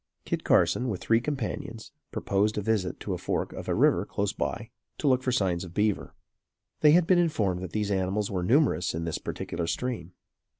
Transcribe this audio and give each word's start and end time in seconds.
Kit 0.25 0.43
Carson, 0.43 0.89
with 0.89 0.99
three 0.99 1.21
companions, 1.21 1.91
proposed 2.11 2.57
a 2.57 2.61
visit 2.63 2.99
to 2.99 3.13
a 3.13 3.19
fork 3.19 3.53
of 3.53 3.67
a 3.67 3.75
river 3.75 4.03
close 4.03 4.33
by, 4.33 4.71
to 4.97 5.07
look 5.07 5.21
for 5.21 5.31
signs 5.31 5.63
of 5.63 5.75
beaver. 5.75 6.15
They 6.79 6.93
had 6.93 7.05
been 7.05 7.19
informed 7.19 7.61
that 7.61 7.71
these 7.73 7.91
animals 7.91 8.31
were 8.31 8.41
numerous 8.41 8.95
in 8.95 9.05
this 9.05 9.19
particular 9.19 9.67
stream. 9.67 10.13